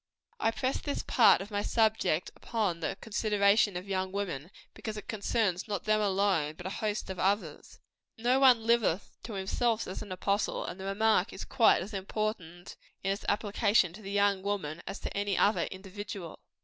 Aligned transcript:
I 0.39 0.49
press 0.49 0.81
this 0.81 1.03
part 1.03 1.41
of 1.41 1.51
my 1.51 1.61
subject 1.61 2.31
upon 2.35 2.79
the 2.79 2.97
consideration 3.01 3.77
of 3.77 3.87
young 3.87 4.11
women, 4.11 4.49
because 4.73 4.97
it 4.97 5.07
concerns 5.07 5.67
not 5.67 5.83
them 5.83 6.01
alone, 6.01 6.55
but 6.55 6.65
a 6.65 6.71
host 6.71 7.11
of 7.11 7.19
others. 7.19 7.77
No 8.17 8.39
one 8.39 8.65
liveth 8.65 9.19
to 9.25 9.33
himself, 9.33 9.83
says 9.83 10.01
an 10.01 10.11
apostle; 10.11 10.65
and 10.65 10.79
the 10.79 10.85
remark 10.85 11.31
is 11.33 11.45
quite 11.45 11.83
as 11.83 11.93
important 11.93 12.75
in 13.03 13.11
its 13.11 13.25
application 13.29 13.93
to 13.93 14.01
the 14.01 14.09
young 14.09 14.41
woman, 14.41 14.81
as 14.87 14.97
to 15.01 15.15
any 15.15 15.37
other 15.37 15.65
individual. 15.65 16.39